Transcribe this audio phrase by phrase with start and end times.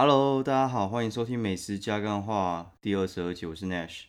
[0.00, 4.02] Hello，大家好，欢迎收听美食加干话第二十二集，我是 Nash。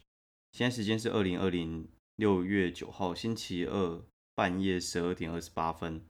[0.52, 4.00] 现在时间是二零二零六月九号星期二
[4.36, 6.04] 半夜十二点二十八分。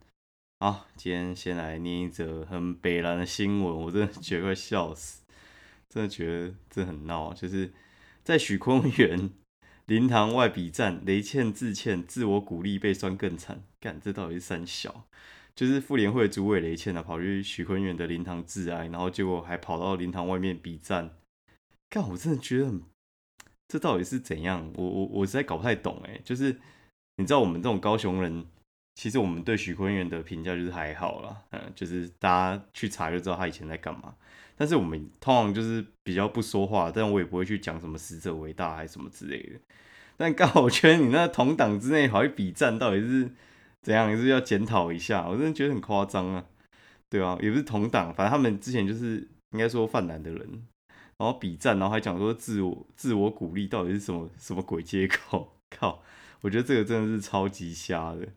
[0.59, 5.23] 好，今天先来念一则很北蓝的新闻，我真的觉得快笑死，
[5.87, 7.71] 真的觉得这很闹，就是
[8.21, 9.29] 在许坤园
[9.85, 15.05] 灵堂外比战，雷倩自欠，自我鼓励被酸更惨，干这到底是三小？
[15.59, 21.17] 就是妇联会主委雷倩啊，跑去许坤远的灵堂致哀，然后结果还跑到灵堂外面比战。
[21.89, 22.81] 干，我真的觉得很，
[23.67, 24.71] 这到底是怎样？
[24.77, 26.17] 我我我实在搞不太懂哎。
[26.23, 26.57] 就是
[27.17, 28.45] 你知道我们这种高雄人，
[28.95, 34.15] 其实我们对许坤远的评价就是还好啦，嗯，就是大家去查就知道他以前在干嘛。
[34.55, 39.59] 但是我们通常就是比较不说话，但我也不会去讲什么死者为大还是什么之类的。
[40.15, 43.31] 但刚好我觉得你那同党之内好去比战，到底是？
[43.81, 46.45] 怎样也是要检讨一下，我真的觉得很夸张啊，
[47.09, 50.67] 对啊，也不是同党，反正他们之前就是应该说泛蓝的人，
[51.17, 55.55] 然后比战，然后还讲说自我自我鼓励到底是什么什么鬼借口？
[55.69, 56.03] 靠，
[56.41, 58.27] 我觉得这个真的是超级瞎的，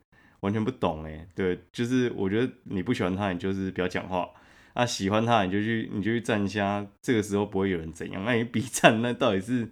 [0.41, 1.27] 完全不懂哎。
[1.35, 4.29] 对，就是我觉得你不喜欢他，你就是不要讲话；
[4.75, 8.25] 啊，喜欢他，你就去你就去站下，这个时候不会有人怎样。
[8.25, 9.69] 那你比战，那到底是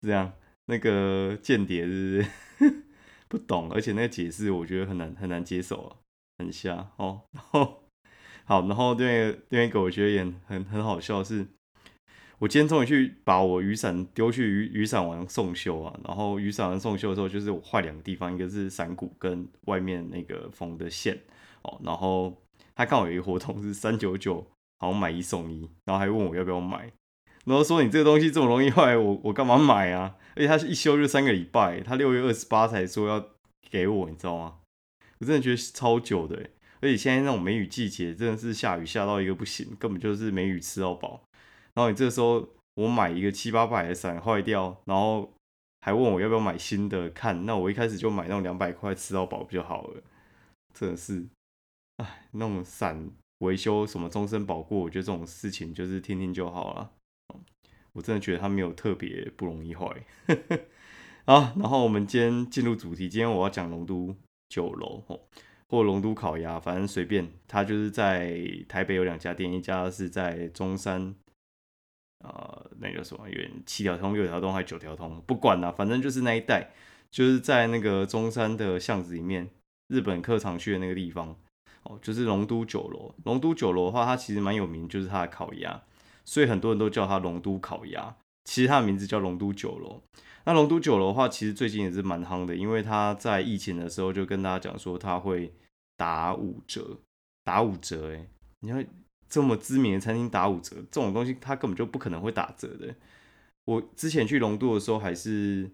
[0.00, 0.32] 这样？
[0.66, 2.22] 那个间谍是
[2.58, 2.82] 不是？
[3.28, 5.96] 不懂，而且那个解释我觉得很难很难接受啊，
[6.38, 7.22] 很瞎哦。
[7.32, 7.82] 然后
[8.44, 11.46] 好，然后另外另外一个我觉得也很很好笑是，
[12.38, 16.00] 我今天终于去把我雨伞丢去雨雨伞王送修啊。
[16.02, 21.20] 然后雨伞王送修的时候，就是我坏两个地方，一个是伞骨跟外面那个缝的线
[21.62, 21.78] 哦。
[21.84, 22.34] 然后
[22.74, 24.46] 他刚好有一个活动是三九九，
[24.78, 26.90] 好像买一送一，然后还问我要不要买，
[27.48, 30.16] 然后说你这个东西这么容易坏，我我干嘛买啊？
[30.36, 33.26] 而且他是一修就三个礼拜，他六月二十八才说要
[33.70, 34.58] 给我，你知道吗？
[35.18, 36.36] 我真的觉得超久的，
[36.80, 41.22] 而且现在那种梅雨季节，真的是下雨下到一个不行，根本就是梅雨吃到饱。
[41.72, 45.32] 然后你这时候我买一个七八百的伞坏掉，然后
[45.80, 50.02] 还问我要不要买新的，看那我一开始就买那种两百块吃到饱不就好了。
[50.74, 51.26] 真的是，
[51.96, 56.90] 哎，那种伞维修什么终身保固，我觉得这种事情就是听听就好了。
[57.92, 59.86] 我真的觉得它没有特别不容易坏，
[61.26, 64.14] 好，然后我们今天进入主题，今天我要讲龙都
[64.48, 65.20] 酒楼哦，
[65.68, 67.28] 或龙都烤鸭，反正随便。
[67.46, 71.14] 它就是在台北有两家店，一家是在中山，
[72.24, 76.70] 呃，那个什么，有七条通、六条通还是九条通，不管啦，反正就是那一带，
[77.10, 79.50] 就是在那个中山的巷子里面，
[79.88, 81.36] 日本客常去的那个地方
[81.82, 83.14] 哦，就是龙都酒楼。
[83.24, 85.82] 龙都酒楼的话，它其实蛮有名，就是它的烤鸭。
[86.28, 90.02] 所以很多人都叫它龙都烤鸭，其实它的名字叫龙都酒楼。
[90.44, 95.50] 那龙都酒楼的话，其实最近也是蛮夯的，因为它在疫情的时候就跟大家讲说，它会
[95.96, 96.98] 打五折，
[97.44, 98.12] 打五折。
[98.12, 98.26] 哎，
[98.60, 98.86] 你看
[99.26, 102.94] 这么知名的餐厅打五折，这种东西它根本就不可能会打折的。
[103.64, 105.70] 我之前去龙都的时候，还是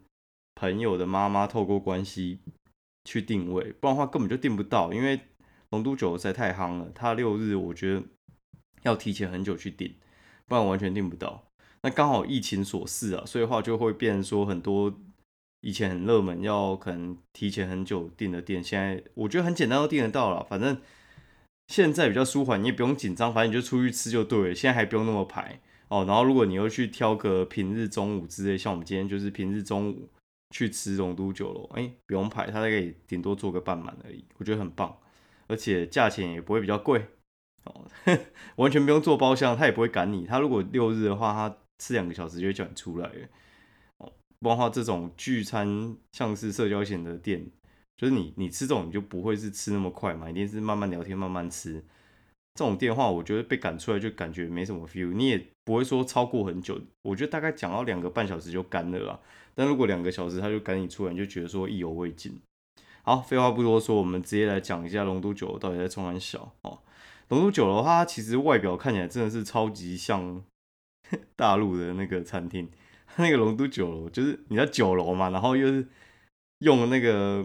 [0.55, 2.39] 朋友的妈妈透过关系
[3.05, 5.19] 去定位，不然的话根本就订不到，因为
[5.71, 6.93] 龙都酒楼实在太夯了。
[6.95, 8.05] 它六日我觉得
[8.83, 9.93] 要提前很久去订。
[10.47, 11.45] 不然完全订不到。
[11.83, 14.95] 那刚好疫情所示啊，所以话就会变说很多
[15.61, 20.45] 以前很热门，要可能提前很久订的店，现在我觉得很简单都订得到了。
[20.45, 20.81] 反正
[21.69, 24.55] 现在比较舒缓，你也不用紧张，反正你就出去吃就对了。
[24.55, 26.05] 现在还不用那么排哦。
[26.07, 30.09] 然后如果你又去挑个平日中午之类，像我们今天就是平日中午
[30.51, 34.97] 去吃龙都酒楼，哎，不用排，它大概顶多做个半满而已，我觉得很棒，
[35.49, 37.07] 而且价钱也不会比较贵。
[37.65, 37.85] 哦，
[38.57, 40.27] 完全不用做包厢，他也不会赶你。
[40.27, 43.11] 他如果六日的话，他吃两个小时就会叫你出来。
[43.99, 47.47] 哦，不然的话，这种聚餐像是社交型的店，
[47.97, 51.85] 就是你你吃这种，你就不会是吃那么快嘛，一定是慢慢聊天，慢慢吃。
[52.55, 56.81] 这种电话，我觉得被赶出来就感觉没什么 feel，你也不会说超过很久。
[57.03, 59.19] 我觉得大概讲到两个半小时就干了啦。
[59.57, 62.41] 但如果两个小时他就赶你出来，你就觉得说意犹未尽。
[63.03, 66.79] 好，废话不多说，我们直接来讲一下龙都酒到底在冲安小哦。
[67.35, 70.43] 龙都酒楼，它其实外表看起来真的是超级像
[71.35, 72.71] 大陆的那个餐厅。
[73.17, 75.87] 那个龙都酒楼就是你知道酒楼嘛，然后又是
[76.59, 77.45] 用那个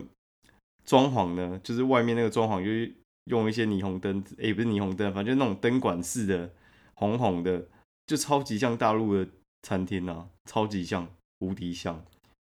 [0.86, 2.92] 装潢呢，就是外面那个装潢就是
[3.26, 6.52] 用一些霓虹灯，也不是霓虹灯，反正就那种灯管式的
[6.96, 7.68] 红红的，
[8.06, 9.28] 就超级像大陆的
[9.64, 11.08] 餐厅啊，超级像，
[11.40, 12.04] 无敌像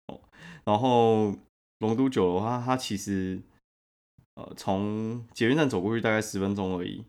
[0.08, 0.22] 哦。
[0.64, 1.36] 然后
[1.80, 3.40] 龙都酒楼它它其实
[4.36, 7.04] 呃从捷运站走过去大概十分钟而已。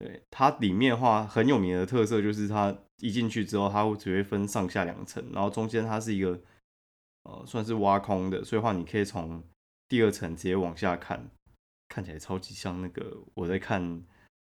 [0.00, 6.40] 对它里面的话很有名的特色就是它一进去之后，它会只会分上下两层，然后中间它是一个
[7.24, 9.44] 呃算是挖空的，所以话你可以从
[9.88, 11.30] 第二层直接往下看，
[11.88, 14.02] 看起来超级像那个我在看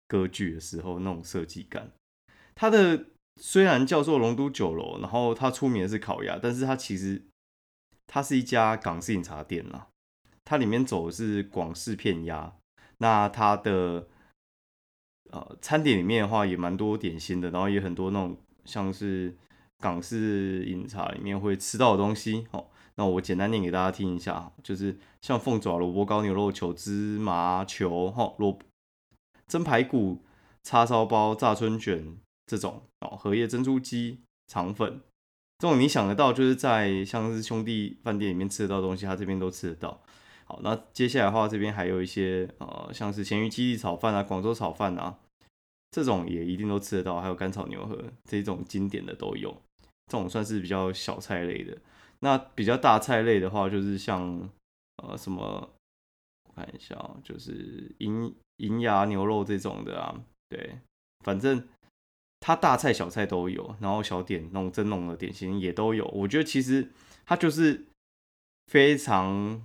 [0.09, 1.93] 歌剧的时候那种设计感。
[2.57, 3.07] 它的
[3.41, 7.23] 虽然叫做龙都酒楼，然后它出名的是烤鸭，但是它其实
[8.07, 9.89] 它是一家港式饮茶店啦。
[10.45, 12.57] 它里面走的是广式片鸭，
[12.99, 14.09] 那它的
[15.35, 19.37] 呃餐点里面的话也蛮多点心的，然后也很多那种像是
[19.81, 22.65] 港式饮茶里面会吃到的东西哦。
[22.95, 28.57] 那我简单念给大家听一下，就是像凤爪、萝卜糕、牛肉球、芝麻球、哈萝
[29.49, 30.23] 蒸排骨、
[30.63, 32.17] 叉烧包、炸春卷
[32.47, 35.01] 这种哦，荷叶珍珠鸡、肠粉
[35.59, 40.01] 这种你想得到，就是在像是兄弟饭店里面吃得到东西，他这边都吃得到。
[40.45, 45.19] 好，那接下来的话，这边还有一些呃，像是咸鱼鸡翼炒饭啊、广州炒饭啊，
[45.95, 49.63] 这种也一定都吃得到，还有干炒牛河这种经典的都有，
[50.11, 51.79] 这种算是比较小菜类的。
[52.19, 54.51] 那比较大菜类的话，就是像
[54.97, 55.71] 呃什么，
[56.49, 60.81] 我看一下，就是银银牙牛肉这种的啊，对，
[61.25, 61.69] 反正
[62.41, 66.05] 它大菜小菜都有，然后小点那种蒸笼的点心也都有。
[66.09, 66.91] 我觉得其实
[67.25, 67.85] 它就是
[68.67, 69.63] 非常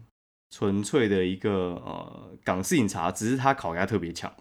[0.52, 4.32] 纯粹的一个呃港式饮茶，只是它烤鸭特别强。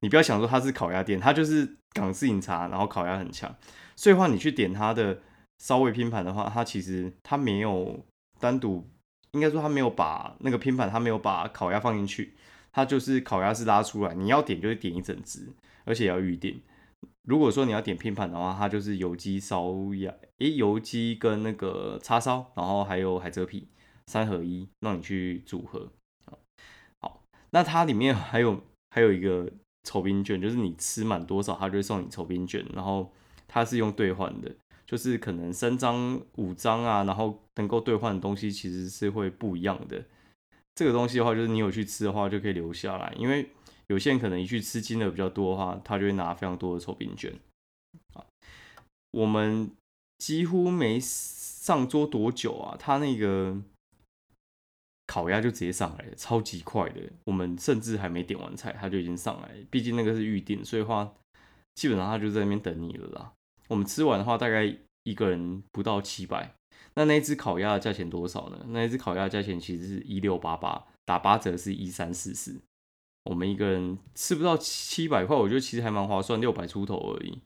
[0.00, 3.54] 你不要想说它是烤鸭店，它就是港式饮茶，然后烤鸭很强。
[3.94, 5.20] 所以话你去点它的。
[5.58, 8.04] 稍微拼盘的话，它其实它没有
[8.38, 8.86] 单独，
[9.32, 12.34] 应该说它没有把那个拼盘，它没有把烤鸭放进去，
[12.72, 15.50] 它就是烤鸭是拉出来，你要点就是点一整只，
[15.86, 16.60] 而且要预定。
[17.26, 23.66] 如果说你要点拼盘的话，它就是油鸡烧鸭，诶，油鸡跟那个叉烧，然后还有海蜇皮
[24.08, 25.90] 三合一，让你去组合。
[27.00, 27.22] 好，
[27.52, 28.60] 那它里面还有
[28.90, 29.50] 还有一个
[29.86, 33.08] 酬宾券，就是你吃满多少，他就会送你酬宾券，然后
[33.46, 34.52] 它是用兑换的。
[34.84, 40.04] 就是可能三张、五张啊，然后能够兑换的东西其实是会不一样的。
[40.74, 43.50] 这个东西的话，就是你有去吃的话就可以留下来，因为
[43.88, 47.32] 有些人可能一去吃金额比较多的话，他就会拿非常多的酬宾券。
[48.14, 48.24] 啊，
[49.10, 49.70] 我们
[50.18, 53.56] 几乎没上桌多久啊，他那个
[55.06, 57.00] 烤鸭就直接上来，超级快的。
[57.24, 59.54] 我们甚至还没点完菜，他就已经上来。
[59.70, 61.14] 毕竟那个是预定，所以话
[61.74, 63.32] 基本上他就在那边等你了啦。
[63.68, 66.54] 我们吃完的话，大概一个人不到七百。
[66.94, 68.64] 那那一只烤鸭的价钱多少呢？
[68.68, 72.60] 那一只烤鸭价钱其实是一六八八，打八折是一三四四。
[73.24, 77.38] 我们一个人吃不到七百块，我觉得其实还蛮划算，六百出头而已。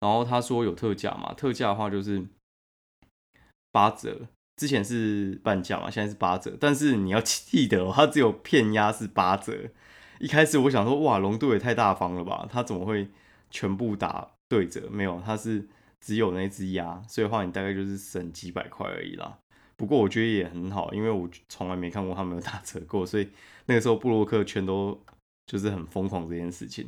[0.00, 2.26] 然后他说有特价嘛，特价的话就是
[3.70, 6.56] 八折，之前是半价嘛，现在是八折。
[6.60, 9.70] 但是你要记得哦，它只有片鸭是八折。
[10.18, 13.08] 一开始我想说，哇，龙度也太大方了吧，他怎么会
[13.50, 14.30] 全部打？
[14.48, 15.66] 对折没有，它是
[15.98, 19.38] 只有那只鸭，所以的话你大概就是省几百块而已啦。
[19.78, 23.30] 不过我觉得也很好，因为我从来没看过他们有打折过，所以
[23.64, 25.00] 那个时候布洛克全都
[25.46, 26.86] 就是很疯狂这件事情。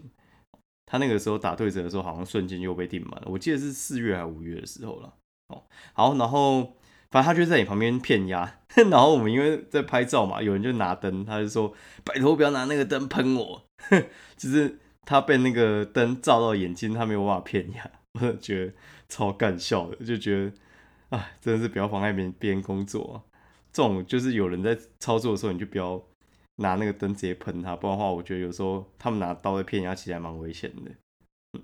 [0.84, 3.28] 他那个时候打对折的时候，好像瞬间又被订满了。
[3.28, 5.14] 我记得是四月还五月的时候了。
[5.48, 5.62] 哦，
[5.94, 6.76] 好，然后
[7.14, 8.58] 反正他就在你旁边骗压，
[8.90, 11.72] 然后我们因为在拍照嘛，有人就拿灯，他就说
[12.02, 13.62] 拜托不要拿那个灯喷我，
[14.36, 14.80] 就是。
[15.06, 17.74] 他被那个灯照到眼睛，他没有办法骗你，
[18.26, 18.72] 我觉得
[19.06, 20.52] 超干笑的，就觉得，
[21.10, 23.22] 哎，真的是不要妨碍别人别人工作。
[23.70, 26.02] 这种就是有人在操作的时候，你就不要
[26.56, 31.60] 拿那个灯直接喷他，不然的话，我觉得有时候他们拿刀在骗压，其实还蛮危险的。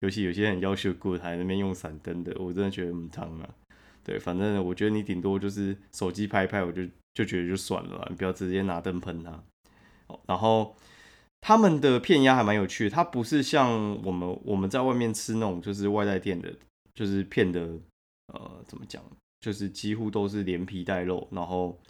[0.00, 3.48] 尤其有些人要求过台那边用闪灯的，我真的觉得很脏啊。
[4.10, 6.82] 对，反正我觉得你顶多就是手机拍一拍，我就
[7.14, 9.42] 就觉得就算了，你不要直接拿灯喷他。
[10.26, 10.74] 然后。
[11.42, 16.54] 他们的片鸭还蛮有趣，它不是像我们我们在外面吃那种就是外带店的，
[16.92, 17.78] 就是片的，
[18.26, 19.02] 呃，怎么讲，
[19.40, 21.80] 就是几乎都是连皮带肉，然后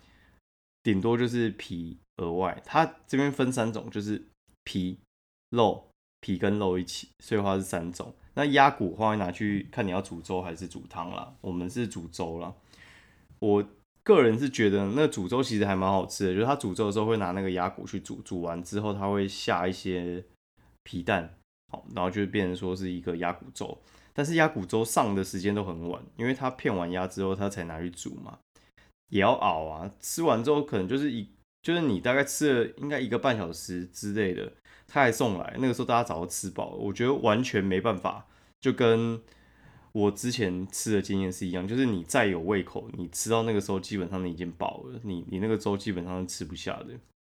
[0.85, 2.63] 顶多就是皮额外。
[2.65, 4.25] 它这边分三种，就是
[4.63, 4.97] 皮、
[5.49, 5.89] 肉、
[6.21, 8.15] 皮跟肉一起，所以话是三种。
[8.35, 12.55] 那鸭骨话会拿去看你要煮粥还是煮汤啦，我们是煮粥啦。
[13.39, 13.65] 我。
[14.03, 20.25] 个人是觉得那煮粥其实还蛮好吃的，就是他煮粥的时候会拿那个鸭骨去煮，煮完之后他会下一些
[20.83, 21.35] 皮蛋，
[21.71, 23.79] 好，然后就变成说是一个鸭骨粥。
[24.15, 28.39] 但是鸭骨粥上的时间都很晚，因为他片完鸭之后他才拿去煮嘛，
[29.11, 29.89] 也要熬啊。
[30.01, 31.29] 吃完之后可能就是一，
[31.63, 34.51] 就是你大概吃了应该一个半小时之类的，
[34.91, 38.27] 他还送来，那个时候大家早就吃饱了，我觉得完全没办法，
[38.61, 39.23] 就跟。
[39.93, 46.91] 我之前吃的经验是一样，就是你再有胃口，你吃到那个时候基本上你已经饱了，你你那个粥基本上是吃不下的，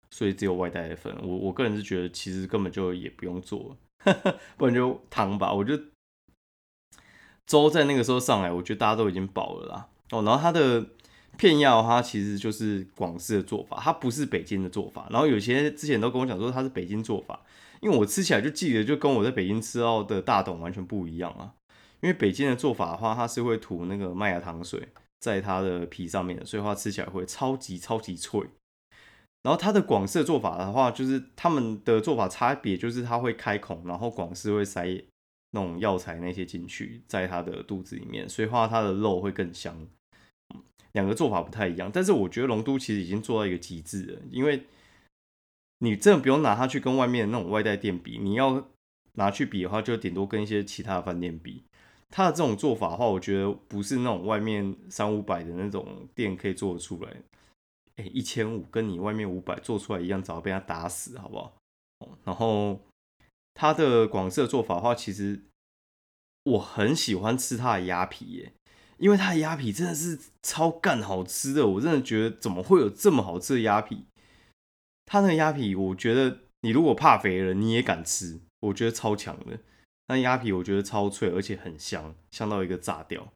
[0.10, 1.16] 所以只有外带的份。
[1.24, 3.78] 我我个人是觉得其实根本就也不用做，
[4.58, 5.54] 不然就汤吧。
[5.54, 5.82] 我觉得
[7.48, 9.88] 粥在那个时候上来，我觉得大家都已经饱了啦。
[10.10, 10.86] 哦，然后它的
[11.38, 15.08] 片药它其实就是广式的做法，它不是北京的做法。
[15.10, 17.42] 然后有些之前都跟我讲说它是北京做法，
[17.82, 21.54] 因为我吃起来就记得就跟我在北京吃到的大董完全不一样啊。
[22.02, 24.88] 因为北京的做法的话，它是会涂那个麦芽糖水
[25.20, 28.42] 在它的皮上面的，所以话吃起来会超级超级脆。
[29.44, 35.04] 然后它的广式做法的话，就是他们的做法差别就是它会开孔，然后广式会塞
[35.52, 39.88] 那种药材那些进去在它的肚子里面，所以话它的肉会更香。
[40.94, 44.66] 两个做法不太一样，但是我觉得龙都其实已经做到一个极致了，因为
[45.80, 48.70] 你真的不用拿它去跟外面那种外带店比，你要
[49.14, 51.64] 拿去比的话，就顶多跟一些其他的饭店比。
[52.14, 57.16] 它的这种做法的话，我觉得不是那种外面三五百的那种店可以做得出来。
[57.96, 61.54] 哎，一千五跟你外面五百做出来一样，早被他打死，好不好？
[62.26, 62.82] 然后
[63.54, 65.42] 它的广式做法的话，其实
[66.44, 68.54] 我很喜欢吃它的鸭皮耶。
[69.02, 74.06] 因为它的鸭皮真的是超干好吃的，我真的觉得怎么会有这么好吃的鸭皮？
[75.08, 79.58] 它那个鸭皮，我觉得你如果怕肥了，你也敢吃，我觉得超强的。
[80.08, 83.28] 那鸭皮我觉得超脆，而且很香，香到一个炸掉。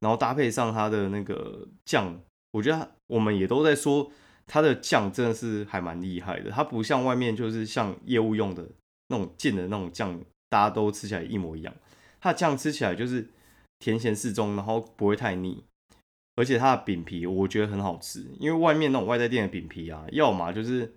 [0.00, 2.20] 然后搭配上它的那个酱，
[2.52, 4.12] 我觉得我们也都在说
[4.46, 6.50] 它的酱真的是还蛮厉害的。
[6.50, 8.68] 它不像外面就是像业务用的
[9.08, 11.74] 那种进的那种酱，大家都吃起来一模一样。
[12.20, 13.30] 它的酱吃起来就是。
[13.78, 15.64] 甜咸适中，然后不会太腻，
[16.36, 18.26] 而且它的饼皮我觉得很好吃。
[18.38, 20.94] 因为外面那种外带店的饼皮啊，要么就是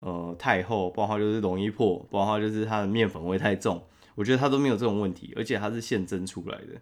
[0.00, 3.84] 呃太厚，不然话就是容易破，不然话就是它的面粉味太重。
[4.14, 6.80] 我觉得它都没有这种问题，而且它是现蒸出来的，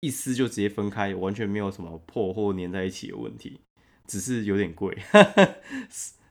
[0.00, 3.60] 一撕就直接分开，完全没有什么破或粘在一起的问题，
[4.06, 4.96] 只是有点贵，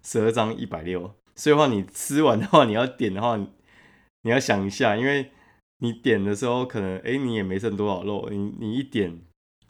[0.04, 1.13] 十二张一百六。
[1.36, 5.32] 所以话你吃完的话，你要点的话，你要想一下，因为。
[5.79, 9.22] 你点的时候可能哎，你也没剩多少肉，你你一点，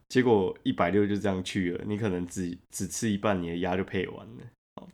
[0.07, 4.87] 结果一百六就这样去了，你可能只只吃一半，你的鸭就配完了。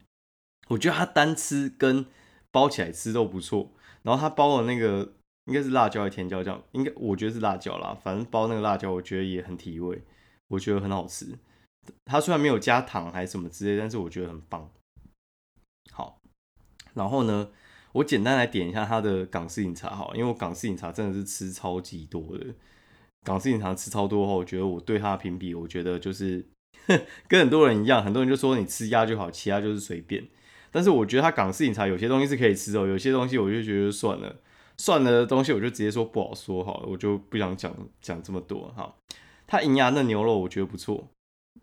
[0.69, 2.05] 我觉得它单吃跟
[2.49, 5.13] 包起来吃都不错，然后它包的那个
[5.45, 10.01] 应该是辣椒还是甜椒酱，应该我觉得是辣椒啦，反正包那个辣椒我觉得也很提味，
[10.47, 11.37] 我觉得很好吃。
[12.05, 14.71] 它虽然没有加糖还是什么之类，但是我觉得很棒。
[15.91, 16.19] 好，
[16.93, 17.51] 然后呢？
[17.93, 22.45] 我简单来点一下它的港式饮茶哈，因为我港式饮茶真的是吃超级多的，
[23.23, 26.45] 港式饮茶吃超多后，我觉得我对它的评比，我觉得就是
[27.27, 30.27] 跟很多人一样，很多人就说你吃鸭就好，其他就是随便。
[30.71, 34.37] 但是我觉得它港式饮茶有些东西是可以吃哦，有些东西我就觉得算了，
[34.77, 37.71] 算了的东西我就直接说不好说好了，我就不想讲
[38.01, 38.95] 讲这么多哈。
[39.45, 41.09] 它银牙嫩牛肉我觉得不错，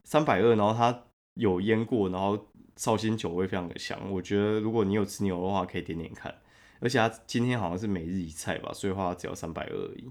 [0.05, 1.07] 三百二，然后它
[1.41, 2.47] 有腌过，然后。
[2.77, 6.35] 绍兴酒味非常的香，我觉得如果你有吃牛的话，可以点点看。
[6.81, 10.11] 而且它今天好像是每日一菜吧，所以话只要三百二而已。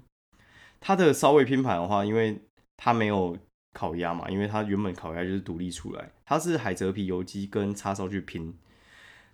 [0.80, 2.44] 它的烧味拼盘的话，因为
[2.78, 3.36] 它没有
[3.74, 8.54] 烤鸭嘛，因为它原本烤鸭就是独立出来，它是海蜇皮油鸡跟叉烧去拼。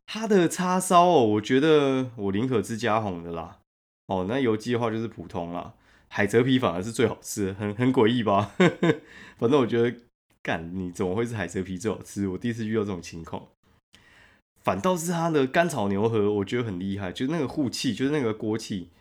[0.05, 3.59] 它的叉烧哦，我觉得我宁可吃加红的啦。
[4.07, 5.73] 哦，那油鸡的话就是普通啦，
[6.07, 8.53] 海蜇皮反而是最好吃，很很诡异吧？
[9.35, 9.93] 反正我觉得。
[10.45, 12.27] 干，你怎么会是海蜇皮最好吃？
[12.27, 13.47] 我第一次遇到这种情况，
[14.61, 18.91] 反倒是它的干炒牛河，我觉得很厉害，就是那个护气，就是那个锅气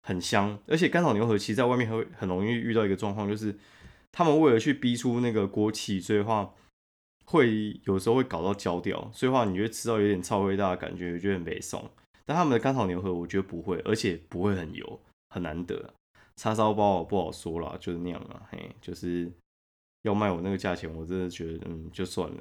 [0.00, 3.54] 很香，而且干炒牛河其实在外面会很容易遇到一个状况，就是
[4.10, 6.54] 他们为了去逼出那个锅气，所以话
[7.26, 11.90] 会有时候会搞到焦掉，所以话你会吃到有点超味大的感觉，我觉得很没送。
[12.24, 15.92] 但他们的干炒牛河我觉得不会，而且不会很油，很难得。
[16.36, 19.30] 叉烧包我不好说了，就是那样啊，嘿，就是。
[20.08, 22.36] 要卖我那个价钱，我真的觉得，嗯，就算了。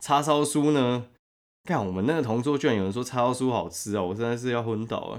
[0.00, 1.06] 叉烧酥呢？
[1.64, 4.02] 看我们那个同桌居然有人说叉烧酥好吃啊！
[4.02, 5.14] 我真的是要昏倒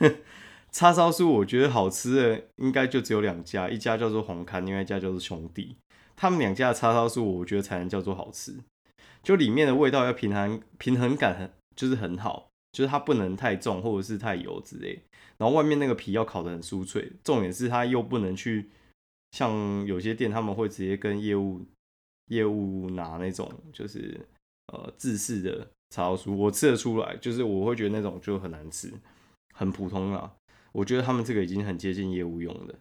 [0.00, 0.14] 哎。
[0.72, 5.76] 叉烧酥我觉得好吃的应该就只有两家，一家叫做红磡，另外一家叫做兄弟。
[6.16, 8.56] 他们两家的叉烧酥，我觉得才能叫做好吃。
[9.22, 15.02] 就里面的味道要平衡，平衡感很就是很好，就是它不能太重或者是太油之类。
[15.36, 18.70] 然后外面那个皮要烤得很酥脆，重点是它又不能去。
[19.36, 21.60] 像有些店他们会直接跟业务
[22.28, 24.18] 业务拿那种就是
[24.72, 28.90] 呃自式的叉烧酥，我吃得出来，就是我会觉得那种就很难吃，
[29.54, 30.32] 很普通啦。
[30.72, 32.74] 我觉得他们这个已经很接近业务用的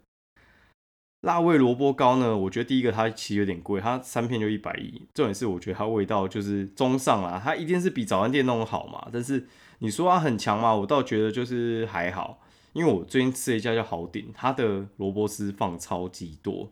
[1.24, 2.38] 辣味萝卜糕呢。
[2.38, 5.02] 我觉得第一个它其实有点贵，它三片就一百一。
[5.14, 9.10] 重点是我觉得它味道就是中上啊，它一定是比早餐店那种好嘛。
[9.12, 9.46] 但是
[9.80, 12.40] 你说它很强嘛，我倒觉得就是还好。
[12.76, 16.70] 因为我最近吃了一家叫好鼎，它的萝卜丝放超级多，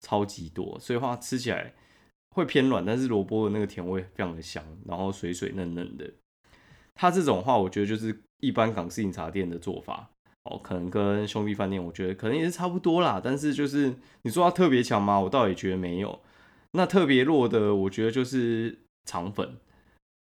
[0.00, 1.74] 超级多，所以话吃起来
[2.36, 6.08] 会偏软，但是萝卜的那个甜味非常的香，然后水水嫩嫩的。
[6.94, 10.10] 它这种话，我觉得就是一般港式饮茶店的做法
[10.44, 13.20] 哦，可能跟兄弟饭店，我觉得可能也是差不多啦。
[13.22, 15.18] 但是就是你说它特别强吗？
[15.18, 16.20] 我倒也觉得没有。
[16.72, 19.56] 那特别弱的，我觉得就是肠粉，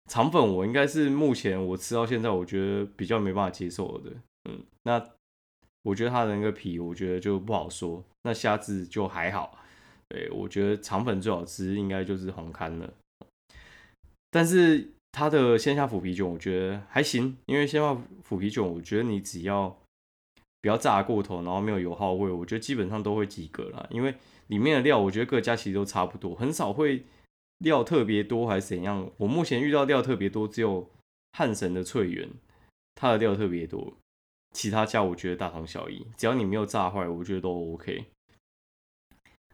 [0.09, 4.11] 肠粉我应该是目前我吃到现在，我觉得比较没办法接受的。
[4.49, 4.99] 嗯，那
[5.89, 8.03] 我觉得它的那个皮，我觉得就不好说。
[8.23, 9.57] 那虾子就还好。
[10.07, 12.93] 对，我觉得肠粉最好吃应该就是红勘了。
[14.31, 19.75] 但是它的鲜虾腐皮卷我觉得还行，因为鲜虾腐皮卷，我觉得你只要
[20.61, 23.87] 不要炸过头，然后没有油耗味，我觉得基本上都会及格了。
[23.91, 24.15] 因为
[24.47, 27.03] 里面的料，我觉得各家其实都差不多，很少会。
[27.59, 29.11] 料特别多还是怎样？
[29.17, 30.89] 我目前遇到料特别多，只有
[31.33, 32.29] 汉神的翠园，
[32.95, 33.97] 它的料特别多。
[34.51, 38.05] 其他家我觉得大同小异，只要你没有炸坏，我觉得都 OK。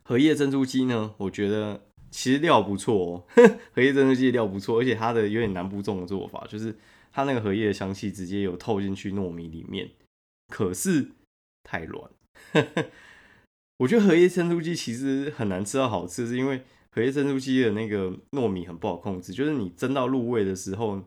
[0.04, 1.14] 荷叶珍珠鸡呢？
[1.18, 3.24] 我觉得其实料不错哦，
[3.74, 6.76] 荷叶珍珠鸡料不错，而且它的有点南部粽的做法，就是
[7.12, 9.92] 它那个荷叶的香气直接有透进去糯米里面，
[10.48, 11.12] 可是
[11.64, 12.10] 太软。
[13.78, 16.62] 我觉得荷叶珍珠鸡其实很难吃到好吃，是因为。
[16.92, 21.04] 荷叶珍珠鸡的那个糯米很不好控制，就是你蒸到入味的时候，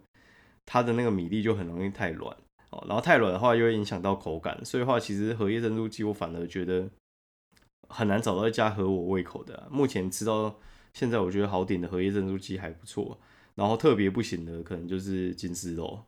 [0.67, 2.37] 它的那个米粒就很容易太软
[2.71, 6.89] 哦，然后太软的话又会影响到口感，所以的话其实荷叶珍珠鸡我反而觉得
[7.89, 9.69] 很难找到一家合我胃口的。
[9.71, 10.59] 目前吃到
[10.93, 13.19] 现在，我觉得好点的荷叶珍珠鸡还不错，
[13.55, 16.05] 然后特别不行的可能就是金丝肉，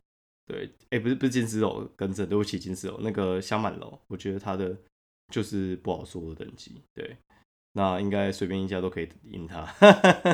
[0.47, 4.77] 对，哎，不是不是金丝肉，跟着对不起金丝肉，那个香满楼，我觉得它的
[5.33, 7.17] 就是不好说的等级，对。
[7.73, 9.65] 那应该随便一家都可以赢他，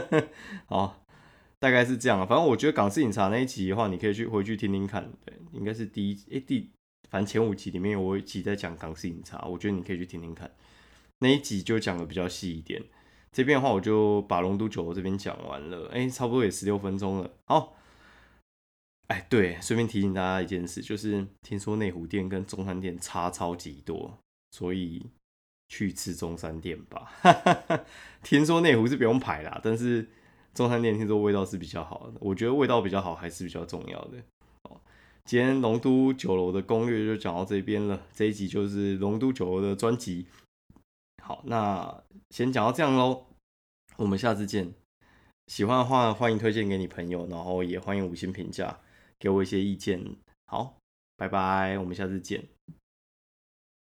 [0.64, 1.04] 好，
[1.59, 2.27] 大概是这样。
[2.27, 5.11] 反正我觉得港式饮茶那一集的话，你可以去回去听听看。
[5.25, 6.71] 对，应该是第一诶第，
[7.11, 10.51] 反正前五集里面有我一集在讲港式饮茶，我觉得你可以去听听看。
[11.19, 12.83] 那一集就讲的比较细一点。
[13.33, 15.89] 这边的话，我就把龙都酒楼这边讲完了。
[15.93, 17.31] 哎，差不多也十六分钟了。
[17.47, 17.77] 好，
[19.09, 24.19] 哎，对，顺便提醒大家一件事，就是听说内湖店跟中山店差超级多，
[24.51, 25.11] 所以。
[25.69, 27.11] 去吃中山店吧，
[28.23, 30.09] 听说内湖是不用排啦，但是
[30.57, 34.17] 中餐店听说味道是比较好的，我觉得味道比较好还是比较重要的。
[34.63, 34.81] 哦，
[35.27, 40.27] 今天龙都酒楼的攻略就讲到这边了，这一集就是龙都酒楼的专辑。
[41.23, 43.27] 好，那先讲到这样喽，
[43.99, 44.73] 我们下次见。
[45.49, 48.80] 喜欢的话欢迎推荐给你朋友，然后也欢迎五星评价，
[49.19, 50.02] 给我一些意见。
[50.47, 50.78] 好，
[51.19, 52.55] 拜拜，我们下次见。